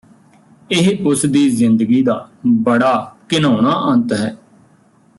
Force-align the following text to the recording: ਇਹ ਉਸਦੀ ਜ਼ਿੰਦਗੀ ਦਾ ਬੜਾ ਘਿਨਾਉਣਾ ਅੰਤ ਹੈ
ਇਹ 0.71 1.05
ਉਸਦੀ 1.05 1.49
ਜ਼ਿੰਦਗੀ 1.49 2.01
ਦਾ 2.03 2.15
ਬੜਾ 2.63 2.93
ਘਿਨਾਉਣਾ 3.33 3.75
ਅੰਤ 3.93 4.13
ਹੈ 4.13 4.35